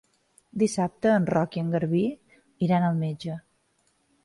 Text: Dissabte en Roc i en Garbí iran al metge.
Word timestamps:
Dissabte 0.61 1.11
en 1.17 1.27
Roc 1.33 1.59
i 1.59 1.63
en 1.65 1.69
Garbí 1.77 2.03
iran 2.69 2.89
al 2.91 3.01
metge. 3.05 3.39